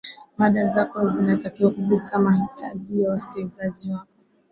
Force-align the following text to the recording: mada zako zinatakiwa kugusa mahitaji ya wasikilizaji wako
mada 0.37 0.67
zako 0.67 1.09
zinatakiwa 1.09 1.71
kugusa 1.71 2.19
mahitaji 2.19 3.01
ya 3.01 3.09
wasikilizaji 3.09 3.91
wako 3.91 4.17